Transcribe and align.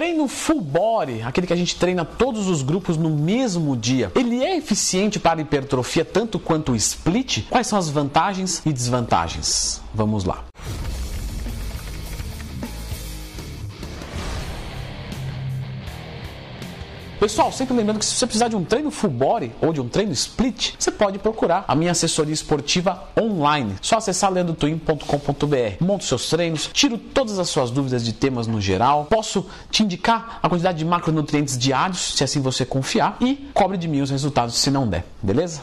treino 0.00 0.26
full 0.26 0.62
body, 0.62 1.20
aquele 1.20 1.46
que 1.46 1.52
a 1.52 1.56
gente 1.56 1.76
treina 1.76 2.06
todos 2.06 2.48
os 2.48 2.62
grupos 2.62 2.96
no 2.96 3.10
mesmo 3.10 3.76
dia, 3.76 4.10
ele 4.14 4.42
é 4.42 4.56
eficiente 4.56 5.20
para 5.20 5.42
hipertrofia 5.42 6.06
tanto 6.06 6.38
quanto 6.38 6.72
o 6.72 6.76
split? 6.76 7.42
Quais 7.50 7.66
são 7.66 7.78
as 7.78 7.90
vantagens 7.90 8.62
e 8.64 8.72
desvantagens? 8.72 9.82
Vamos 9.92 10.24
lá. 10.24 10.42
Pessoal, 17.20 17.52
sempre 17.52 17.76
lembrando 17.76 17.98
que 17.98 18.06
se 18.06 18.14
você 18.14 18.26
precisar 18.26 18.48
de 18.48 18.56
um 18.56 18.64
treino 18.64 18.90
full 18.90 19.10
body 19.10 19.52
ou 19.60 19.74
de 19.74 19.80
um 19.82 19.86
treino 19.86 20.10
split, 20.10 20.72
você 20.78 20.90
pode 20.90 21.18
procurar 21.18 21.66
a 21.68 21.74
minha 21.74 21.92
assessoria 21.92 22.32
esportiva 22.32 23.10
online. 23.14 23.76
Só 23.82 23.98
acessar 23.98 24.32
leandrotwin.com.br. 24.32 25.84
Monto 25.84 26.04
seus 26.04 26.30
treinos, 26.30 26.70
tiro 26.72 26.96
todas 26.96 27.38
as 27.38 27.50
suas 27.50 27.70
dúvidas 27.70 28.06
de 28.06 28.14
temas 28.14 28.46
no 28.46 28.58
geral, 28.58 29.04
posso 29.04 29.44
te 29.70 29.82
indicar 29.82 30.38
a 30.42 30.48
quantidade 30.48 30.78
de 30.78 30.84
macronutrientes 30.86 31.58
diários, 31.58 32.14
se 32.14 32.24
assim 32.24 32.40
você 32.40 32.64
confiar, 32.64 33.18
e 33.20 33.50
cobre 33.52 33.76
de 33.76 33.86
mim 33.86 34.00
os 34.00 34.08
resultados 34.08 34.56
se 34.56 34.70
não 34.70 34.88
der, 34.88 35.04
beleza? 35.22 35.60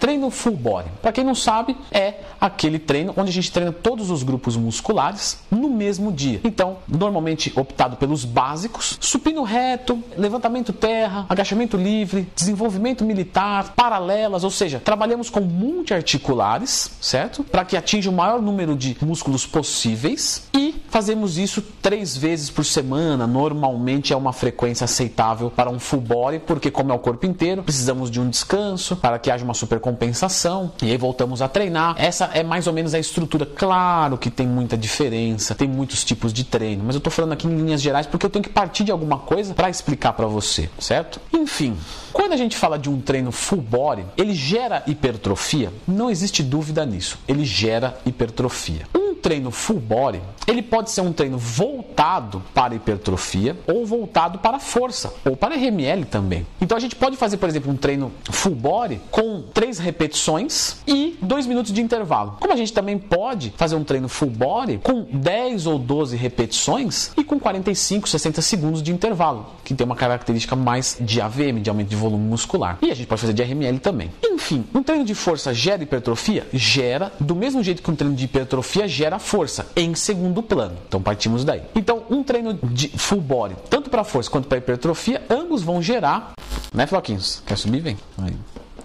Treino 0.00 0.30
full 0.30 0.56
body. 0.56 0.88
Para 1.02 1.12
quem 1.12 1.22
não 1.22 1.34
sabe, 1.34 1.76
é 1.92 2.14
aquele 2.40 2.78
treino 2.78 3.12
onde 3.16 3.28
a 3.28 3.32
gente 3.32 3.52
treina 3.52 3.70
todos 3.70 4.10
os 4.10 4.22
grupos 4.22 4.56
musculares 4.56 5.38
no 5.50 5.68
mesmo 5.68 6.10
dia. 6.10 6.40
Então, 6.42 6.78
normalmente 6.88 7.52
optado 7.54 7.96
pelos 7.96 8.24
básicos: 8.24 8.96
supino 8.98 9.42
reto, 9.42 10.02
levantamento 10.16 10.72
terra, 10.72 11.26
agachamento 11.28 11.76
livre, 11.76 12.26
desenvolvimento 12.34 13.04
militar, 13.04 13.74
paralelas, 13.76 14.42
ou 14.42 14.50
seja, 14.50 14.80
trabalhamos 14.80 15.28
com 15.28 15.40
multiarticulares, 15.40 16.90
certo? 17.00 17.44
Para 17.44 17.64
que 17.64 17.76
atinja 17.76 18.08
o 18.08 18.12
maior 18.12 18.40
número 18.40 18.74
de 18.74 18.96
músculos 19.02 19.46
possíveis 19.46 20.48
e 20.54 20.82
fazemos 20.88 21.36
isso 21.36 21.62
três 21.82 22.16
vezes 22.16 22.48
por 22.50 22.64
semana. 22.64 23.26
Normalmente 23.26 24.12
é 24.12 24.16
uma 24.16 24.32
frequência 24.32 24.84
aceitável 24.84 25.50
para 25.50 25.68
um 25.68 25.78
full 25.78 26.00
body, 26.00 26.38
porque 26.40 26.70
como 26.70 26.90
é 26.90 26.94
o 26.94 26.98
corpo 26.98 27.26
inteiro, 27.26 27.62
precisamos 27.62 28.10
de 28.10 28.18
um 28.18 28.30
descanso 28.30 28.96
para 28.96 29.18
que 29.18 29.30
haja 29.30 29.44
uma 29.44 29.54
super 29.54 29.78
compensação 29.90 30.72
e 30.82 30.90
aí 30.90 30.96
voltamos 30.96 31.42
a 31.42 31.48
treinar. 31.48 31.94
Essa 31.98 32.26
é 32.32 32.42
mais 32.42 32.66
ou 32.66 32.72
menos 32.72 32.94
a 32.94 32.98
estrutura. 32.98 33.44
Claro 33.44 34.16
que 34.16 34.30
tem 34.30 34.46
muita 34.46 34.76
diferença, 34.76 35.54
tem 35.54 35.68
muitos 35.68 36.04
tipos 36.04 36.32
de 36.32 36.44
treino, 36.44 36.84
mas 36.84 36.94
eu 36.94 36.98
estou 36.98 37.12
falando 37.12 37.32
aqui 37.32 37.46
em 37.46 37.56
linhas 37.56 37.82
gerais 37.82 38.06
porque 38.06 38.24
eu 38.24 38.30
tenho 38.30 38.42
que 38.42 38.50
partir 38.50 38.84
de 38.84 38.92
alguma 38.92 39.18
coisa 39.18 39.52
para 39.52 39.68
explicar 39.68 40.12
para 40.12 40.26
você, 40.26 40.70
certo? 40.78 41.20
Enfim, 41.32 41.76
quando 42.12 42.32
a 42.32 42.36
gente 42.36 42.56
fala 42.56 42.78
de 42.78 42.88
um 42.88 43.00
treino 43.00 43.32
full 43.32 43.60
body, 43.60 44.04
ele 44.16 44.34
gera 44.34 44.82
hipertrofia? 44.86 45.72
Não 45.86 46.10
existe 46.10 46.42
dúvida 46.42 46.86
nisso. 46.86 47.18
Ele 47.26 47.44
gera 47.44 47.98
hipertrofia. 48.06 48.99
Treino 49.20 49.50
full 49.50 49.80
body, 49.80 50.20
ele 50.46 50.62
pode 50.62 50.90
ser 50.90 51.00
um 51.00 51.12
treino 51.12 51.38
voltado 51.38 52.42
para 52.54 52.74
hipertrofia 52.74 53.56
ou 53.66 53.84
voltado 53.86 54.38
para 54.38 54.58
força 54.58 55.12
ou 55.24 55.36
para 55.36 55.54
RML 55.54 56.04
também. 56.04 56.46
Então 56.60 56.76
a 56.76 56.80
gente 56.80 56.96
pode 56.96 57.16
fazer, 57.16 57.36
por 57.36 57.48
exemplo, 57.48 57.70
um 57.70 57.76
treino 57.76 58.12
full 58.30 58.54
body 58.54 59.00
com 59.10 59.42
três 59.54 59.78
repetições 59.78 60.76
e 60.86 61.18
dois 61.20 61.46
minutos 61.46 61.72
de 61.72 61.80
intervalo. 61.80 62.36
Como 62.40 62.52
a 62.52 62.56
gente 62.56 62.72
também 62.72 62.98
pode 62.98 63.52
fazer 63.56 63.76
um 63.76 63.84
treino 63.84 64.08
full 64.08 64.30
body 64.30 64.78
com 64.82 65.02
10 65.02 65.66
ou 65.66 65.78
12 65.78 66.16
repetições 66.16 67.12
e 67.16 67.24
com 67.24 67.38
45, 67.38 68.08
60 68.08 68.42
segundos 68.42 68.82
de 68.82 68.92
intervalo, 68.92 69.46
que 69.64 69.74
tem 69.74 69.84
uma 69.84 69.96
característica 69.96 70.56
mais 70.56 70.96
de 71.00 71.20
AVM, 71.20 71.60
de 71.60 71.70
aumento 71.70 71.88
de 71.88 71.96
volume 71.96 72.24
muscular. 72.24 72.78
E 72.82 72.90
a 72.90 72.94
gente 72.94 73.06
pode 73.06 73.20
fazer 73.20 73.32
de 73.32 73.42
RML 73.42 73.78
também. 73.78 74.10
Enfim, 74.50 74.66
um 74.74 74.82
treino 74.82 75.04
de 75.04 75.14
força 75.14 75.54
gera 75.54 75.80
hipertrofia? 75.80 76.44
Gera, 76.52 77.12
do 77.20 77.36
mesmo 77.36 77.62
jeito 77.62 77.80
que 77.80 77.88
um 77.88 77.94
treino 77.94 78.16
de 78.16 78.24
hipertrofia 78.24 78.88
gera 78.88 79.20
força, 79.20 79.64
em 79.76 79.94
segundo 79.94 80.42
plano. 80.42 80.76
Então 80.88 81.00
partimos 81.00 81.44
daí. 81.44 81.62
Então, 81.72 82.02
um 82.10 82.24
treino 82.24 82.54
de 82.54 82.88
full 82.88 83.20
body, 83.20 83.54
tanto 83.68 83.88
para 83.88 84.02
força 84.02 84.28
quanto 84.28 84.48
para 84.48 84.58
hipertrofia, 84.58 85.22
ambos 85.30 85.62
vão 85.62 85.80
gerar. 85.80 86.32
Né, 86.74 86.84
Floquinhos? 86.84 87.40
Quer 87.46 87.56
subir? 87.56 87.80
Vem. 87.80 87.96
Aí. 88.18 88.36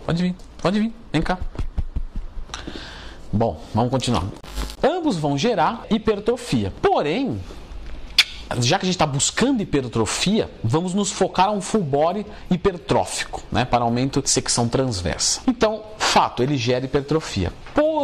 Pode 0.05 0.21
vir, 0.21 0.35
pode 0.61 0.79
vir, 0.79 0.93
vem 1.11 1.21
cá. 1.23 1.39
Bom, 3.33 3.59
vamos 3.73 3.89
continuar. 3.89 4.25
Ambos 4.83 5.17
vão 5.17 5.35
gerar 5.35 5.83
hipertrofia. 5.89 6.71
Porém, 6.79 7.39
já 8.59 8.77
que 8.77 8.85
a 8.85 8.87
gente 8.87 8.95
está 8.95 9.05
buscando 9.05 9.61
hipertrofia, 9.61 10.49
vamos 10.63 10.93
nos 10.93 11.11
focar 11.11 11.47
a 11.47 11.51
um 11.51 11.61
full 11.61 11.83
body 11.83 12.25
hipertrófico, 12.49 13.43
né, 13.51 13.65
para 13.65 13.83
aumento 13.83 14.21
de 14.21 14.29
secção 14.29 14.67
transversa. 14.67 15.41
Então, 15.47 15.83
fato, 15.97 16.43
ele 16.43 16.57
gera 16.57 16.85
hipertrofia. 16.85 17.51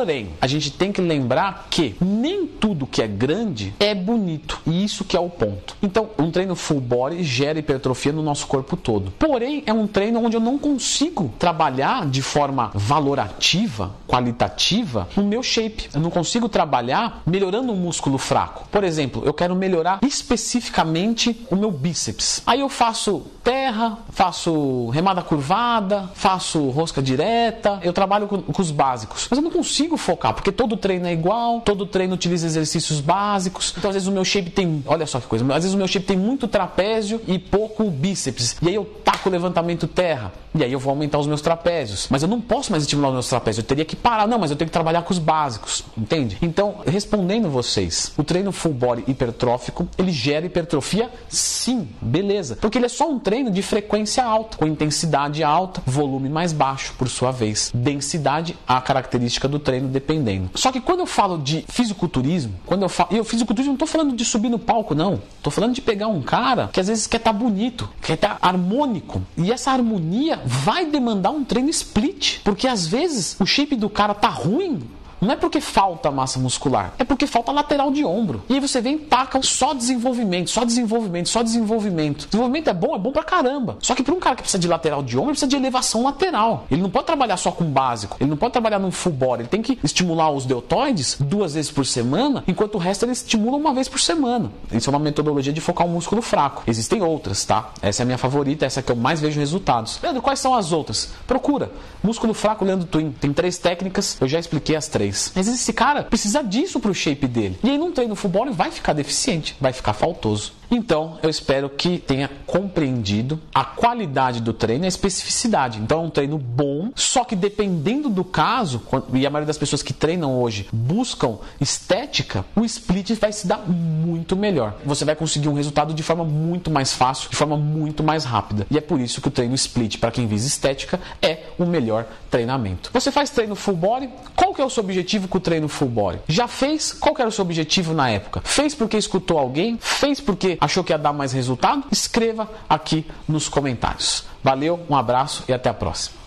Porém, 0.02 0.30
a 0.42 0.48
gente 0.48 0.72
tem 0.72 0.92
que 0.92 1.00
lembrar 1.00 1.68
que 1.70 1.96
nem 2.02 2.48
tudo 2.48 2.88
que 2.88 3.04
é 3.04 3.08
grande 3.08 3.72
é 3.80 3.94
bonito. 3.94 4.60
E 4.66 4.84
isso 4.84 5.06
que 5.06 5.16
é 5.16 5.20
o 5.20 5.30
ponto. 5.30 5.78
Então, 5.80 6.10
um 6.18 6.32
treino 6.32 6.56
full 6.56 6.82
body 6.82 7.22
gera 7.24 7.60
hipertrofia 7.60 8.12
no 8.12 8.24
nosso 8.24 8.48
corpo 8.48 8.76
todo. 8.76 9.12
Porém, 9.12 9.62
é 9.64 9.72
um 9.72 9.86
treino 9.86 10.20
onde 10.26 10.36
eu 10.36 10.42
não 10.42 10.58
consigo 10.58 11.32
trabalhar 11.38 12.08
de 12.08 12.20
forma 12.24 12.72
valorativa, 12.74 13.92
qualitativa, 14.08 15.08
no 15.16 15.24
meu 15.24 15.44
shape. 15.44 15.92
Eu 15.94 16.02
não 16.02 16.10
consigo 16.10 16.50
trabalhar 16.50 17.22
melhorando 17.24 17.72
um 17.72 17.76
músculo 17.76 18.18
fraco. 18.18 18.68
Por 18.72 18.84
exemplo, 18.84 19.22
eu 19.24 19.36
quero 19.36 19.56
melhorar 19.56 20.00
especificamente 20.02 21.46
o 21.52 21.56
meu 21.56 21.70
bíceps. 21.70 22.42
Aí 22.48 22.62
eu 22.62 22.70
faço 22.70 23.28
terra, 23.62 24.00
faço 24.10 24.90
remada 24.90 25.22
curvada, 25.22 26.10
faço 26.16 26.70
rosca 26.70 27.00
direta, 27.00 27.80
eu 27.84 27.94
trabalho 27.94 28.28
com, 28.28 28.42
com 28.42 28.62
os 28.62 28.72
básicos. 28.72 29.28
Mas 29.30 29.38
eu 29.38 29.44
não 29.44 29.52
consigo 29.52 29.98
focar, 29.98 30.34
porque 30.34 30.52
todo 30.52 30.76
treino 30.76 31.06
é 31.06 31.14
igual, 31.14 31.62
todo 31.62 31.86
treino 31.86 32.16
utiliza 32.16 32.48
exercícios 32.48 33.00
básicos. 33.00 33.72
Então, 33.78 33.90
às 33.92 33.96
vezes, 33.96 34.08
o 34.08 34.12
meu 34.12 34.26
shape 34.26 34.50
tem. 34.50 34.84
Olha 34.88 35.06
só 35.06 35.20
que 35.20 35.28
coisa, 35.28 35.46
às 35.54 35.64
vezes 35.64 35.74
o 35.76 35.78
meu 35.78 35.88
shape 35.88 36.08
tem 36.08 36.18
muito 36.18 36.48
trapézio 36.48 37.22
e 37.28 37.38
pouco 37.38 37.88
bíceps. 37.92 38.58
E 38.64 38.68
aí 38.68 38.76
eu 38.76 38.86
taco 39.22 39.30
o 39.30 39.32
levantamento 39.32 39.88
terra. 39.88 40.32
E 40.54 40.64
aí 40.64 40.74
eu 40.74 40.80
vou 40.80 40.90
aumentar 40.90 41.18
os 41.20 41.28
meus 41.28 41.42
trapézios. 41.42 42.08
Mas 42.10 42.24
eu 42.24 42.28
não 42.28 42.42
posso 42.42 42.72
mais 42.72 42.84
estimular 42.84 43.10
os 43.10 43.14
meus 43.14 43.30
trapézios. 43.30 43.64
Eu 43.64 43.68
teria 43.68 43.86
que 43.86 43.96
parar. 43.96 44.28
Não, 44.28 44.40
mas 44.40 44.52
eu 44.52 44.58
tenho 44.58 44.68
que 44.68 44.74
trabalhar 44.74 45.04
com 45.04 45.14
os 45.14 45.20
básicos. 45.20 45.86
Entende? 45.98 46.38
Então, 46.42 46.78
respondendo 46.86 47.50
vocês, 47.50 48.12
o 48.18 48.24
treino 48.24 48.52
full 48.52 48.74
body 48.74 49.04
hipertrófico, 49.08 49.88
ele 49.98 50.12
gera 50.12 50.46
hipertrofia? 50.46 51.10
Sim, 51.30 51.88
beleza. 52.02 52.58
Porque 52.60 52.78
ele 52.78 52.86
é 52.86 52.90
só 52.90 53.10
um 53.10 53.20
treino 53.20 53.52
de 53.52 53.62
frequência 53.62 54.24
alta, 54.24 54.58
com 54.58 54.68
intensidade 54.68 55.44
alta, 55.44 55.82
volume 55.86 56.28
mais 56.28 56.52
baixo, 56.52 56.94
por 56.98 57.08
sua 57.08 57.32
vez. 57.32 57.72
Densidade, 57.74 58.58
a 58.68 58.82
característica 58.82 59.48
do 59.48 59.60
treino 59.60 59.88
dependendo. 59.88 60.50
Só 60.56 60.72
que 60.72 60.82
quando 60.82 61.02
eu 61.02 61.06
falo 61.06 61.38
de 61.38 61.64
fisiculturismo, 61.70 62.54
quando 62.66 62.84
eu 62.84 62.90
falo. 62.90 63.10
E 63.16 63.20
o 63.20 63.24
fisiculturismo 63.24 63.72
não 63.72 63.76
estou 63.76 63.88
falando 63.88 64.16
de 64.16 64.26
subir 64.26 64.50
no 64.50 64.60
palco, 64.60 64.94
não. 64.94 65.22
Estou 65.38 65.52
falando 65.52 65.74
de 65.74 65.82
pegar 65.82 66.08
um 66.08 66.22
cara 66.22 66.70
que 66.74 66.80
às 66.80 66.88
vezes 66.88 67.08
quer 67.08 67.18
estar 67.18 67.32
tá 67.32 67.38
bonito, 67.38 67.90
quer 68.02 68.14
estar 68.14 68.36
tá 68.36 68.48
harmônico. 68.48 69.11
E 69.38 69.52
essa 69.52 69.72
harmonia 69.72 70.42
vai 70.46 70.86
demandar 70.86 71.32
um 71.32 71.44
treino 71.44 71.70
split. 71.70 72.40
Porque 72.44 72.68
às 72.68 72.88
vezes 72.88 73.36
o 73.40 73.46
shape 73.46 73.76
do 73.76 73.90
cara 73.90 74.14
tá 74.14 74.30
ruim 74.30 74.82
não 75.22 75.34
é 75.34 75.36
porque 75.36 75.62
falta 75.62 76.10
massa 76.10 76.40
muscular, 76.40 76.94
é 76.98 77.04
porque 77.04 77.28
falta 77.28 77.52
lateral 77.52 77.92
de 77.92 78.04
ombro. 78.04 78.44
E 78.50 78.56
aí 78.56 78.60
você 78.60 78.82
vem 78.82 78.96
e 78.96 79.00
taca 79.00 79.42
só 79.44 79.74
desenvolvimento, 79.74 80.50
só 80.50 80.66
desenvolvimento, 80.66 81.30
só 81.30 81.44
desenvolvimento. 81.44 82.26
Desenvolvimento 82.26 82.70
é 82.70 82.74
bom, 82.74 82.96
é 82.96 83.00
bom 83.00 83.12
pra 83.12 83.24
caramba. 83.24 83.78
Só 83.80 83.94
que 83.94 84.02
para 84.02 84.14
um 84.14 84.20
cara 84.20 84.36
que 84.36 84.42
precisa 84.42 84.60
de 84.60 84.68
lateral 84.68 85.04
de 85.04 85.16
ombro, 85.16 85.30
ele 85.30 85.34
precisa 85.34 85.50
de 85.50 85.56
elevação 85.56 86.04
lateral. 86.04 86.66
Ele 86.72 86.82
não 86.82 86.90
pode 86.90 87.06
trabalhar 87.06 87.38
só 87.38 87.52
com 87.52 87.66
básico, 87.66 88.18
ele 88.20 88.30
não 88.30 88.38
pode 88.38 88.52
trabalhar 88.52 88.80
num 88.80 88.92
full 88.92 89.14
body, 89.14 89.44
ele 89.44 89.50
tem 89.50 89.62
que 89.62 89.78
estimular 89.84 90.32
os 90.32 90.46
deltoides 90.46 91.18
duas 91.20 91.54
vezes 91.54 91.70
por 91.70 91.86
semana, 91.86 92.44
enquanto 92.48 92.76
o 92.76 92.78
resto 92.80 93.06
ele 93.06 93.12
estimula 93.12 93.58
uma 93.58 93.74
vez 93.74 93.88
por 93.88 94.00
semana. 94.00 94.52
Isso 94.72 94.90
é 94.90 94.92
uma 94.92 95.00
metodologia 95.00 95.54
de 95.54 95.62
focar 95.62 95.86
um 95.86 95.92
músculo 95.92 96.22
fraco. 96.22 96.64
Existem 96.66 97.02
outras, 97.04 97.46
tá? 97.46 97.70
Essa 97.82 98.02
é 98.02 98.04
a 98.04 98.06
minha 98.06 98.18
favorita, 98.18 98.66
essa 98.66 98.80
é 98.80 98.84
que 98.84 98.92
eu 98.92 98.96
mais 98.96 99.22
vejo 99.22 99.40
resultados. 99.40 100.00
Leandro, 100.02 100.22
quais 100.22 100.40
são 100.40 100.56
as 100.56 100.72
outras? 100.72 101.10
Procura. 101.28 101.72
Músculo 102.04 102.34
fraco, 102.34 102.66
Leandro 102.66 102.88
Twin. 102.88 103.12
Tem 103.12 103.32
três 103.32 103.58
técnicas, 103.58 104.18
eu 104.20 104.28
já 104.28 104.40
expliquei 104.40 104.76
as 104.76 104.88
três. 104.88 105.11
Mas 105.36 105.48
esse 105.48 105.74
cara 105.74 106.04
precisa 106.04 106.44
disso 106.44 106.80
pro 106.80 106.94
shape 106.94 107.28
dele. 107.28 107.60
E 107.64 107.70
aí 107.70 107.78
num 107.78 107.92
treino 107.92 108.16
futebol 108.16 108.46
ele 108.46 108.56
vai 108.56 108.72
ficar 108.72 108.94
deficiente, 108.94 109.56
vai 109.60 109.74
ficar 109.74 109.94
faltoso. 109.94 110.54
Então, 110.74 111.20
eu 111.22 111.30
espero 111.30 111.70
que 111.70 111.98
tenha 111.98 112.30
compreendido 112.46 113.38
a 113.54 113.66
qualidade 113.66 114.40
do 114.40 114.54
treino 114.54 114.86
e 114.86 114.88
a 114.88 114.88
especificidade. 114.88 115.80
Então, 115.80 116.00
é 116.00 116.06
um 116.06 116.10
treino 116.10 116.38
bom, 116.38 116.92
só 116.96 117.26
que 117.26 117.36
dependendo 117.36 118.10
do 118.10 118.24
caso, 118.24 118.82
e 119.14 119.28
a 119.28 119.30
maioria 119.30 119.48
das 119.48 119.58
pessoas 119.58 119.84
que 119.84 119.92
treinam 119.92 120.42
hoje 120.42 120.70
buscam 120.72 121.40
estética, 121.60 122.46
o 122.56 122.64
split 122.64 123.12
vai 123.20 123.34
se 123.34 123.46
dar 123.46 123.60
muito 123.68 124.36
melhor. 124.38 124.76
Você 124.86 125.04
vai 125.04 125.16
conseguir 125.16 125.50
um 125.50 125.54
resultado 125.54 125.94
de 125.94 126.02
forma 126.02 126.24
muito 126.24 126.72
mais 126.72 126.94
fácil, 126.94 127.30
de 127.30 127.36
forma 127.36 127.58
muito 127.58 128.02
mais 128.02 128.24
rápida. 128.24 128.66
E 128.72 128.78
é 128.78 128.82
por 128.82 129.02
isso 129.02 129.20
que 129.20 129.28
o 129.28 129.32
treino 129.32 129.56
split, 129.56 129.98
para 129.98 130.12
quem 130.12 130.26
visa 130.26 130.48
estética, 130.48 131.02
é 131.22 131.48
o 131.60 131.66
melhor 131.66 132.08
treinamento. 132.30 132.90
Você 132.94 133.12
faz 133.12 133.30
treino 133.30 133.56
full 133.56 133.76
body? 133.76 134.10
Qual 134.36 134.54
que 134.54 134.62
é 134.62 134.66
o 134.66 134.70
seu 134.70 134.84
objetivo 134.84 135.28
com 135.28 135.38
o 135.38 135.42
treino 135.42 135.68
full 135.68 135.90
body? 135.90 136.20
Já 136.30 136.48
fez? 136.48 136.94
Qual 136.94 137.14
que 137.14 137.22
era 137.22 137.28
o 137.28 137.32
seu 137.32 137.44
objetivo 137.44 137.94
na 137.94 138.10
época? 138.10 138.42
Fez 138.46 138.74
porque 138.74 138.96
escutou 138.96 139.38
alguém? 139.38 139.78
Fez 139.82 140.22
porque 140.22 140.58
achou 140.62 140.84
que 140.84 140.94
ia 140.94 140.98
dar 140.98 141.12
mais 141.12 141.34
resultado? 141.34 141.84
Escreva 141.92 142.48
aqui 142.70 143.06
nos 143.28 143.50
comentários. 143.50 144.26
Valeu, 144.44 144.80
um 144.88 144.96
abraço 144.96 145.44
e 145.48 145.54
até 145.54 145.70
a 145.70 145.74
próxima. 145.74 146.21